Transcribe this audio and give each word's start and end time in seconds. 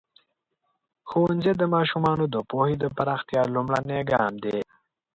ښوونځی 1.09 1.53
د 1.57 1.63
ماشومانو 1.75 2.25
د 2.33 2.37
پوهې 2.49 2.75
د 2.79 2.85
پراختیا 2.95 3.41
لومړنی 3.55 3.99
ګام 4.11 4.33
دی. 4.43 4.59